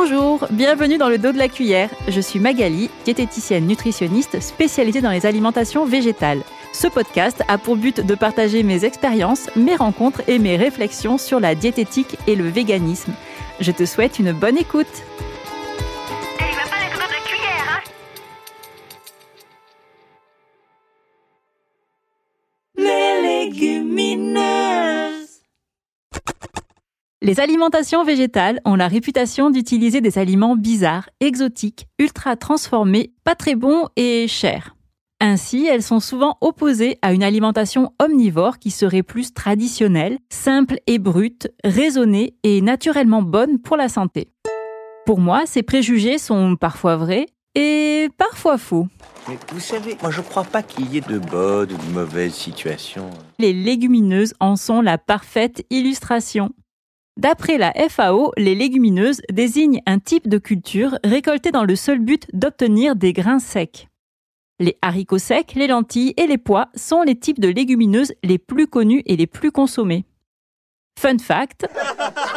[0.00, 1.90] Bonjour, bienvenue dans le dos de la cuillère.
[2.06, 6.44] Je suis Magali, diététicienne nutritionniste spécialisée dans les alimentations végétales.
[6.72, 11.40] Ce podcast a pour but de partager mes expériences, mes rencontres et mes réflexions sur
[11.40, 13.12] la diététique et le véganisme.
[13.58, 14.86] Je te souhaite une bonne écoute.
[27.20, 33.56] Les alimentations végétales ont la réputation d'utiliser des aliments bizarres, exotiques, ultra transformés, pas très
[33.56, 34.76] bons et chers.
[35.20, 41.00] Ainsi, elles sont souvent opposées à une alimentation omnivore qui serait plus traditionnelle, simple et
[41.00, 44.28] brute, raisonnée et naturellement bonne pour la santé.
[45.04, 48.86] Pour moi, ces préjugés sont parfois vrais et parfois faux.
[49.28, 52.34] Mais vous savez, moi je crois pas qu'il y ait de bonnes ou de mauvaises
[52.34, 53.10] situations.
[53.40, 56.52] Les légumineuses en sont la parfaite illustration.
[57.18, 62.28] D'après la FAO, les légumineuses désignent un type de culture récoltée dans le seul but
[62.32, 63.88] d'obtenir des grains secs.
[64.60, 68.68] Les haricots secs, les lentilles et les pois sont les types de légumineuses les plus
[68.68, 70.04] connus et les plus consommés.
[70.96, 71.66] Fun fact,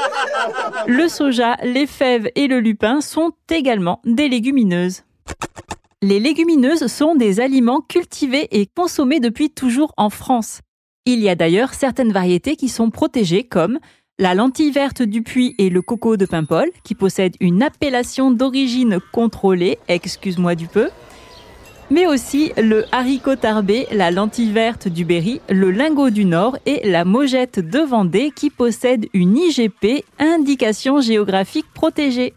[0.88, 5.04] le soja, les fèves et le lupin sont également des légumineuses.
[6.02, 10.62] Les légumineuses sont des aliments cultivés et consommés depuis toujours en France.
[11.06, 13.80] Il y a d'ailleurs certaines variétés qui sont protégées comme
[14.22, 19.00] la lentille verte du puits et le coco de Paimpol, qui possèdent une appellation d'origine
[19.12, 20.90] contrôlée, excuse-moi du peu,
[21.90, 26.88] mais aussi le haricot tarbé, la lentille verte du Berry, le lingot du Nord et
[26.88, 32.36] la mogette de Vendée qui possèdent une IGP, indication géographique protégée.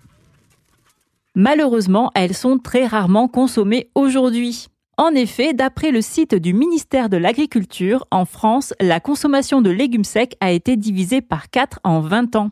[1.35, 4.69] Malheureusement, elles sont très rarement consommées aujourd'hui.
[4.97, 10.05] En effet, d'après le site du ministère de l'Agriculture, en France, la consommation de légumes
[10.05, 12.51] secs a été divisée par 4 en 20 ans.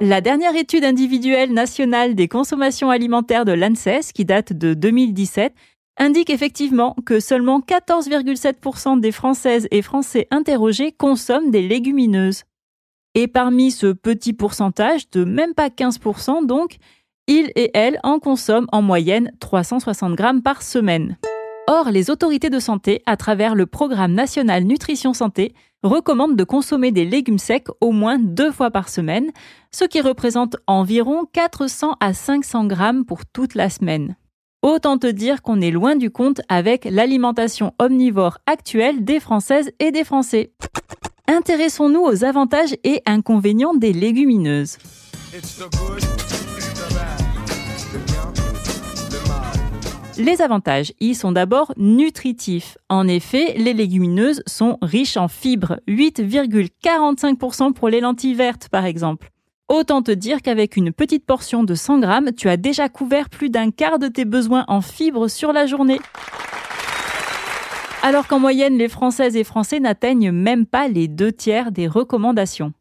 [0.00, 5.54] La dernière étude individuelle nationale des consommations alimentaires de l'ANSES, qui date de 2017,
[5.98, 12.44] indique effectivement que seulement 14,7% des Françaises et Français interrogés consomment des légumineuses.
[13.14, 16.78] Et parmi ce petit pourcentage, de même pas 15% donc,
[17.28, 21.16] ils et elles en consomment en moyenne 360 grammes par semaine.
[21.72, 25.54] Or, les autorités de santé, à travers le programme national nutrition santé,
[25.84, 29.30] recommandent de consommer des légumes secs au moins deux fois par semaine,
[29.70, 34.16] ce qui représente environ 400 à 500 grammes pour toute la semaine.
[34.62, 39.92] Autant te dire qu'on est loin du compte avec l'alimentation omnivore actuelle des Françaises et
[39.92, 40.52] des Français.
[41.28, 44.76] Intéressons-nous aux avantages et inconvénients des légumineuses.
[50.20, 52.76] Les avantages y sont d'abord nutritifs.
[52.90, 59.30] En effet, les légumineuses sont riches en fibres, 8,45% pour les lentilles vertes par exemple.
[59.68, 63.48] Autant te dire qu'avec une petite portion de 100 grammes, tu as déjà couvert plus
[63.48, 66.00] d'un quart de tes besoins en fibres sur la journée.
[68.02, 72.74] Alors qu'en moyenne, les Françaises et Français n'atteignent même pas les deux tiers des recommandations.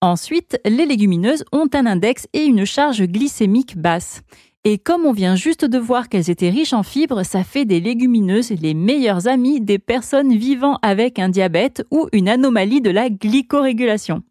[0.00, 4.22] Ensuite, les légumineuses ont un index et une charge glycémique basse.
[4.64, 7.80] Et comme on vient juste de voir qu'elles étaient riches en fibres, ça fait des
[7.80, 13.08] légumineuses les meilleures amies des personnes vivant avec un diabète ou une anomalie de la
[13.08, 14.22] glycorégulation.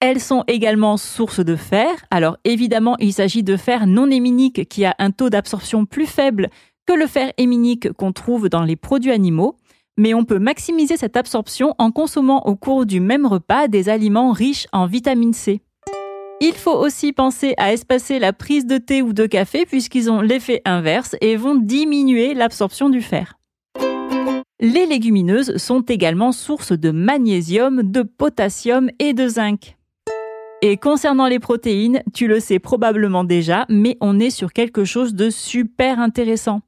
[0.00, 1.88] Elles sont également source de fer.
[2.10, 6.48] Alors évidemment, il s'agit de fer non héminique qui a un taux d'absorption plus faible
[6.86, 9.56] que le fer héminique qu'on trouve dans les produits animaux,
[9.96, 14.32] mais on peut maximiser cette absorption en consommant au cours du même repas des aliments
[14.32, 15.62] riches en vitamine C.
[16.44, 20.20] Il faut aussi penser à espacer la prise de thé ou de café puisqu'ils ont
[20.20, 23.38] l'effet inverse et vont diminuer l'absorption du fer.
[24.58, 29.76] Les légumineuses sont également source de magnésium, de potassium et de zinc.
[30.62, 35.14] Et concernant les protéines, tu le sais probablement déjà, mais on est sur quelque chose
[35.14, 36.60] de super intéressant.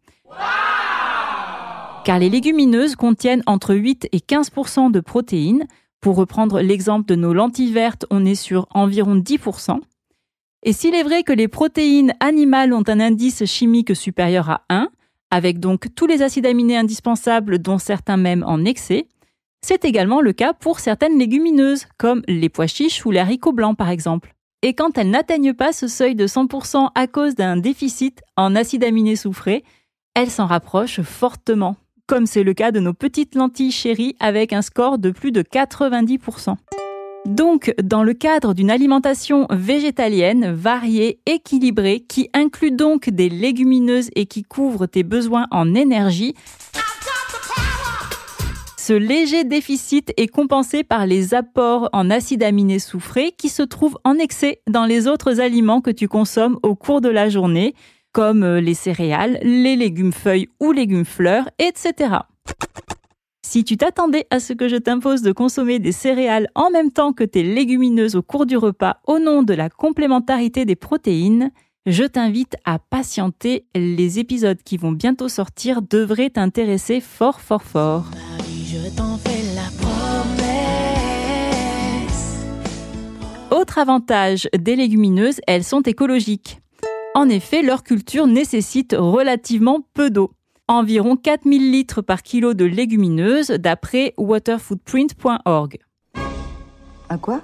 [2.05, 5.67] Car les légumineuses contiennent entre 8 et 15% de protéines,
[6.05, 9.81] pour reprendre l'exemple de nos lentilles vertes, on est sur environ 10%.
[10.63, 14.91] Et s'il est vrai que les protéines animales ont un indice chimique supérieur à 1,
[15.31, 19.09] avec donc tous les acides aminés indispensables dont certains même en excès,
[19.63, 23.79] c'est également le cas pour certaines légumineuses, comme les pois chiches ou les haricots blancs
[23.79, 24.35] par exemple.
[24.61, 28.85] Et quand elles n'atteignent pas ce seuil de 100% à cause d'un déficit en acides
[28.85, 29.65] aminés soufrés,
[30.15, 34.63] elles s'en rapprochent fortement comme c'est le cas de nos petites lentilles chéries avec un
[34.63, 36.57] score de plus de 90%.
[37.27, 44.27] Donc, dans le cadre d'une alimentation végétalienne, variée, équilibrée, qui inclut donc des légumineuses et
[44.27, 46.35] qui couvre tes besoins en énergie,
[48.87, 53.97] Ce léger déficit est compensé par les apports en acides aminés soufrés qui se trouvent
[54.05, 57.75] en excès dans les autres aliments que tu consommes au cours de la journée,
[58.15, 62.15] comme euh, les céréales, les légumes feuilles ou légumes fleurs, etc.
[63.45, 67.13] Si tu t'attendais à ce que je t'impose de consommer des céréales en même temps
[67.13, 71.51] que tes légumineuses au cours du repas au nom de la complémentarité des protéines,
[71.87, 73.67] je t'invite à patienter.
[73.75, 78.07] Les épisodes qui vont bientôt sortir devraient t'intéresser fort fort fort.
[83.51, 86.61] Autre avantage des légumineuses, elles sont écologiques.
[87.15, 90.33] En effet, leur culture nécessite relativement peu d'eau
[90.69, 95.79] environ 4000 litres par kilo de légumineuses d'après waterfootprint.org.
[97.09, 97.43] À quoi?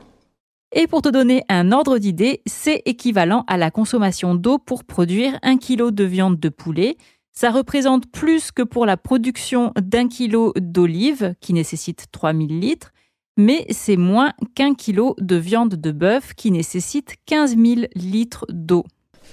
[0.72, 5.38] Et pour te donner un ordre d'idée, c'est équivalent à la consommation d'eau pour produire
[5.42, 6.96] un kilo de viande de poulet.
[7.32, 12.92] Ça représente plus que pour la production d'un kilo d'olive, qui nécessite 3000 litres,
[13.36, 18.84] mais c'est moins qu'un kilo de viande de bœuf, qui nécessite 15 000 litres d'eau.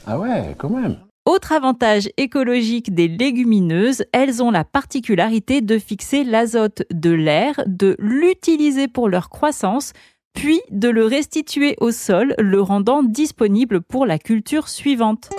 [0.05, 0.97] Ah ouais, quand même
[1.27, 7.97] autre avantage écologique des légumineuses, elles ont la particularité de fixer l'azote de l'air, de
[7.99, 9.91] l'utiliser pour leur croissance,
[10.33, 15.29] puis de le restituer au sol, le rendant disponible pour la culture suivante.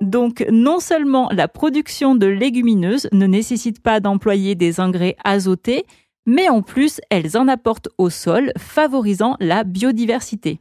[0.00, 5.86] Donc non seulement la production de légumineuses ne nécessite pas d'employer des engrais azotés,
[6.26, 10.58] mais en plus elles en apportent au sol, favorisant la biodiversité.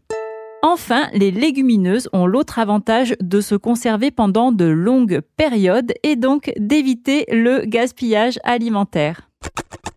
[0.61, 6.51] Enfin, les légumineuses ont l'autre avantage de se conserver pendant de longues périodes et donc
[6.57, 9.29] d'éviter le gaspillage alimentaire.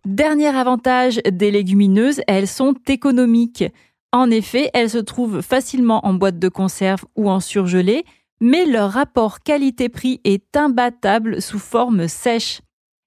[0.05, 3.65] Dernier avantage des légumineuses, elles sont économiques.
[4.13, 8.05] En effet, elles se trouvent facilement en boîte de conserve ou en surgelé,
[8.39, 12.61] mais leur rapport qualité-prix est imbattable sous forme sèche.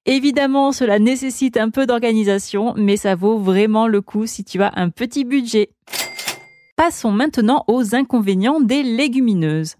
[0.04, 4.72] Évidemment, cela nécessite un peu d'organisation, mais ça vaut vraiment le coup si tu as
[4.76, 5.70] un petit budget.
[6.76, 9.76] Passons maintenant aux inconvénients des légumineuses.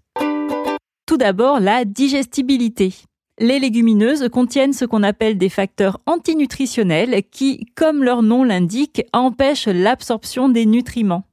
[1.05, 2.91] Tout d'abord, la digestibilité.
[3.37, 9.67] Les légumineuses contiennent ce qu'on appelle des facteurs antinutritionnels qui, comme leur nom l'indique, empêchent
[9.67, 11.23] l'absorption des nutriments.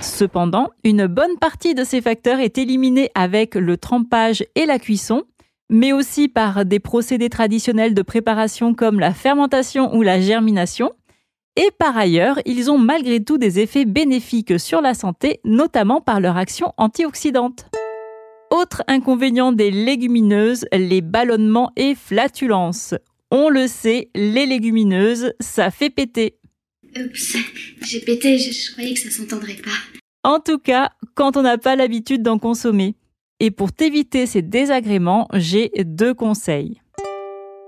[0.00, 5.24] Cependant, une bonne partie de ces facteurs est éliminée avec le trempage et la cuisson,
[5.70, 10.92] mais aussi par des procédés traditionnels de préparation comme la fermentation ou la germination.
[11.56, 16.20] Et par ailleurs, ils ont malgré tout des effets bénéfiques sur la santé, notamment par
[16.20, 17.66] leur action antioxydante.
[18.50, 22.94] Autre inconvénient des légumineuses, les ballonnements et flatulences.
[23.30, 26.38] On le sait, les légumineuses, ça fait péter.
[26.96, 27.36] Oups,
[27.82, 29.70] j'ai pété, je, je croyais que ça s'entendrait pas.
[30.22, 32.94] En tout cas, quand on n'a pas l'habitude d'en consommer.
[33.40, 36.80] Et pour t'éviter ces désagréments, j'ai deux conseils.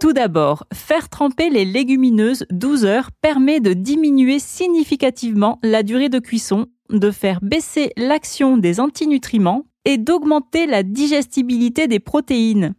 [0.01, 6.19] Tout d'abord, faire tremper les légumineuses 12 heures permet de diminuer significativement la durée de
[6.19, 12.75] cuisson, de faire baisser l'action des antinutriments et d'augmenter la digestibilité des protéines.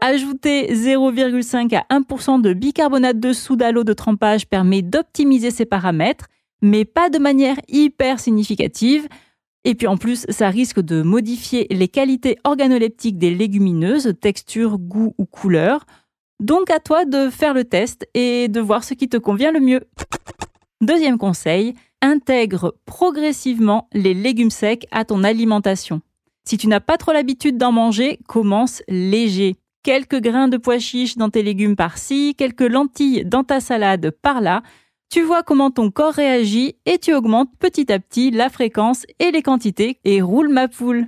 [0.00, 5.64] Ajouter 0,5 à 1% de bicarbonate de soude à l'eau de trempage permet d'optimiser ces
[5.64, 6.26] paramètres,
[6.60, 9.08] mais pas de manière hyper significative,
[9.64, 15.14] et puis en plus, ça risque de modifier les qualités organoleptiques des légumineuses, texture, goût
[15.18, 15.86] ou couleur.
[16.40, 19.60] Donc à toi de faire le test et de voir ce qui te convient le
[19.60, 19.80] mieux.
[20.82, 26.02] Deuxième conseil, intègre progressivement les légumes secs à ton alimentation.
[26.46, 29.56] Si tu n'as pas trop l'habitude d'en manger, commence léger.
[29.82, 34.62] Quelques grains de pois chiches dans tes légumes par-ci, quelques lentilles dans ta salade par-là,
[35.14, 39.30] tu vois comment ton corps réagit et tu augmentes petit à petit la fréquence et
[39.30, 41.06] les quantités et roule ma poule.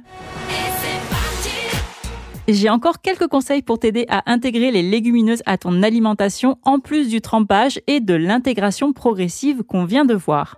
[2.47, 7.09] J'ai encore quelques conseils pour t'aider à intégrer les légumineuses à ton alimentation en plus
[7.09, 10.55] du trempage et de l'intégration progressive qu'on vient de voir.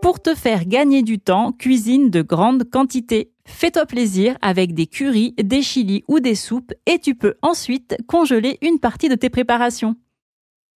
[0.00, 3.30] Pour te faire gagner du temps, cuisine de grandes quantités.
[3.44, 8.58] Fais-toi plaisir avec des currys, des chilis ou des soupes et tu peux ensuite congeler
[8.60, 9.94] une partie de tes préparations.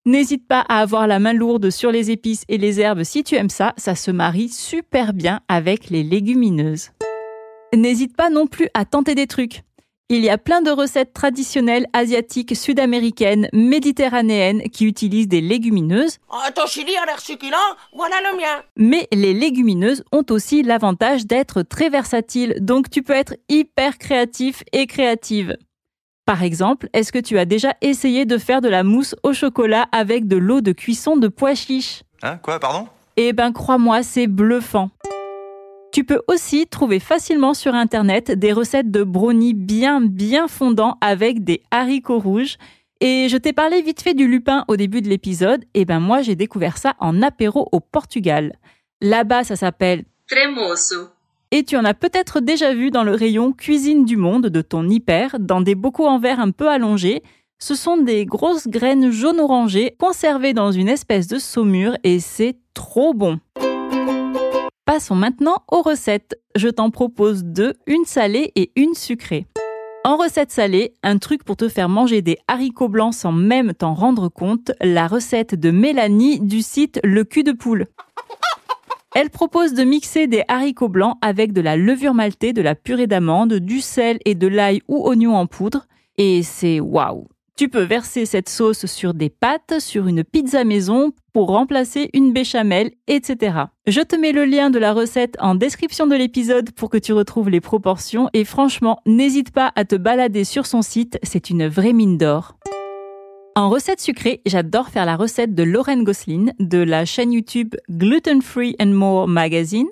[0.07, 3.35] N'hésite pas à avoir la main lourde sur les épices et les herbes si tu
[3.35, 6.91] aimes ça, ça se marie super bien avec les légumineuses.
[7.75, 9.63] N'hésite pas non plus à tenter des trucs.
[10.09, 16.19] Il y a plein de recettes traditionnelles asiatiques, sud-américaines, méditerranéennes qui utilisent des légumineuses.
[16.31, 17.57] Oh, ton chili a l'air succulent,
[17.93, 18.63] voilà le mien.
[18.77, 24.63] Mais les légumineuses ont aussi l'avantage d'être très versatiles, donc tu peux être hyper créatif
[24.73, 25.57] et créative.
[26.27, 29.87] Par exemple, est-ce que tu as déjà essayé de faire de la mousse au chocolat
[29.93, 32.03] avec de l'eau de cuisson de pois chiches?
[32.23, 32.39] Hein?
[32.39, 32.89] Quoi, pardon?
[33.17, 34.91] Eh ben crois-moi, c'est bluffant.
[35.93, 41.45] Tu peux aussi trouver facilement sur Internet des recettes de brownies bien bien fondants avec
[41.45, 42.57] des haricots rouges.
[43.01, 46.23] Et je t'ai parlé vite fait du lupin au début de l'épisode, et ben moi
[46.23, 48.57] j'ai découvert ça en apéro au Portugal.
[49.01, 51.09] Là-bas ça s'appelle Tremoso.
[51.57, 54.87] Et tu en as peut-être déjà vu dans le rayon cuisine du monde de ton
[54.91, 57.23] hyper, dans des bocaux en verre un peu allongés.
[57.59, 62.59] Ce sont des grosses graines jaune orangées conservées dans une espèce de saumure et c'est
[62.75, 63.41] trop bon.
[64.85, 66.39] Passons maintenant aux recettes.
[66.57, 69.47] Je t'en propose deux, une salée et une sucrée.
[70.05, 73.95] En recette salée, un truc pour te faire manger des haricots blancs sans même t'en
[73.95, 77.87] rendre compte, la recette de Mélanie du site Le cul de poule.
[79.19, 83.07] Elle propose de mixer des haricots blancs avec de la levure maltée, de la purée
[83.07, 85.87] d'amande, du sel et de l'ail ou oignon en poudre.
[86.19, 91.15] Et c'est waouh Tu peux verser cette sauce sur des pâtes, sur une pizza maison
[91.33, 93.57] pour remplacer une béchamel, etc.
[93.87, 97.15] Je te mets le lien de la recette en description de l'épisode pour que tu
[97.15, 101.69] retrouves les proportions et franchement, n'hésite pas à te balader sur son site, c'est une
[101.69, 102.59] vraie mine d'or.
[103.59, 108.43] En recette sucrée, j'adore faire la recette de Lauren Gosselin de la chaîne YouTube Gluten
[108.43, 109.87] Free and More Magazine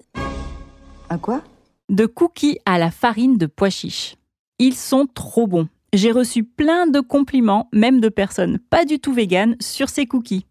[1.09, 1.42] À quoi?
[1.88, 4.16] De cookies à la farine de pois chiche.
[4.59, 5.66] Ils sont trop bons.
[5.94, 10.44] J'ai reçu plein de compliments, même de personnes pas du tout véganes, sur ces cookies.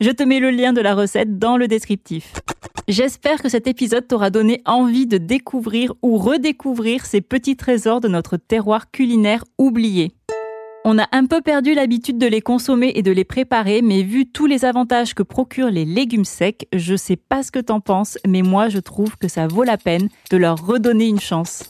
[0.00, 2.32] Je te mets le lien de la recette dans le descriptif.
[2.88, 8.08] J'espère que cet épisode t'aura donné envie de découvrir ou redécouvrir ces petits trésors de
[8.08, 10.16] notre terroir culinaire oublié.
[10.82, 14.24] On a un peu perdu l'habitude de les consommer et de les préparer, mais vu
[14.24, 18.16] tous les avantages que procurent les légumes secs, je sais pas ce que t'en penses,
[18.26, 21.64] mais moi je trouve que ça vaut la peine de leur redonner une chance.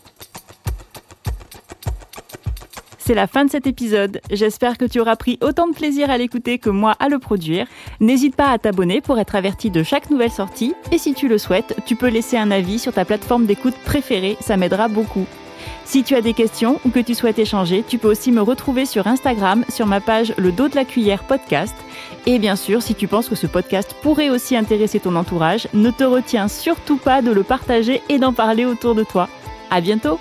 [2.99, 4.21] C'est la fin de cet épisode.
[4.31, 7.67] J'espère que tu auras pris autant de plaisir à l'écouter que moi à le produire.
[7.99, 10.75] N'hésite pas à t'abonner pour être averti de chaque nouvelle sortie.
[10.93, 14.37] Et si tu le souhaites, tu peux laisser un avis sur ta plateforme d'écoute préférée,
[14.41, 15.27] ça m'aidera beaucoup.
[15.85, 18.87] Si tu as des questions ou que tu souhaites échanger, tu peux aussi me retrouver
[18.87, 21.75] sur Instagram sur ma page Le dos de la cuillère podcast.
[22.27, 25.91] Et bien sûr, si tu penses que ce podcast pourrait aussi intéresser ton entourage, ne
[25.91, 29.29] te retiens surtout pas de le partager et d'en parler autour de toi.
[29.71, 30.19] À bientôt!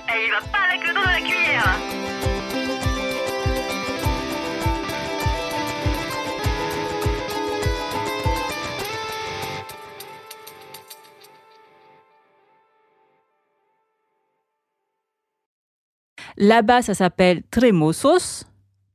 [16.37, 18.45] Là-bas, ça s'appelle tremosos.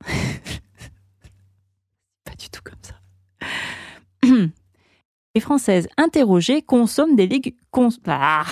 [2.24, 2.94] Pas du tout comme ça.
[5.34, 7.54] Les Françaises interrogées consomment des légumes.
[7.70, 7.88] Cons...
[8.06, 8.44] Ah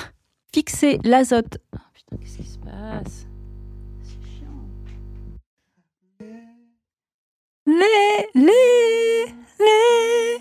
[0.55, 1.59] Fixer l'azote.
[1.75, 3.27] Oh, putain, qu'est-ce qui se passe?
[4.03, 4.69] C'est chiant.
[7.67, 9.27] Les, les,
[9.61, 10.39] les,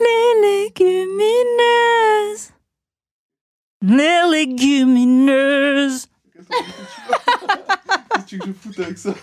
[0.00, 2.50] les légumineuses.
[3.82, 6.06] Les légumineuses.
[6.32, 6.54] Qu'est-ce que
[8.26, 9.14] tu veux que je foute avec ça